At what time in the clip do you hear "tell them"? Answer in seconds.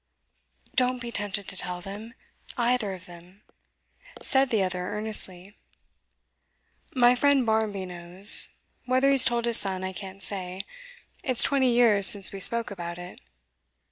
1.55-2.15